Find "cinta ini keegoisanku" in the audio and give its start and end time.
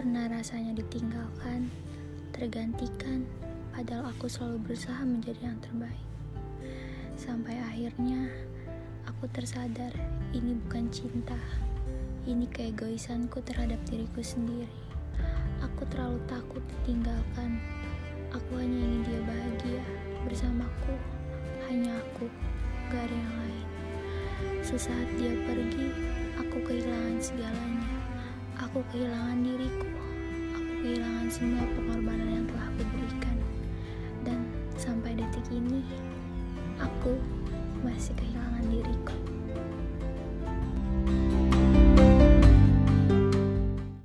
10.88-13.44